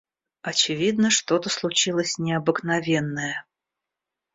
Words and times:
Очевидно, 0.41 1.11
что-то 1.11 1.49
случилось 1.49 2.17
необыкновенное. 2.17 3.45